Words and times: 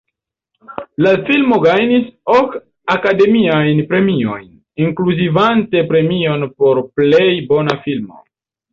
La 1.05 1.11
filmo 1.27 1.59
gajnis 1.65 2.07
ok 2.37 2.57
Akademiajn 2.95 3.83
Premiojn, 3.93 4.51
inkluzivante 4.89 5.87
premion 5.95 6.51
por 6.61 6.85
plej 6.99 7.33
bona 7.55 7.83
filmo. 7.89 8.23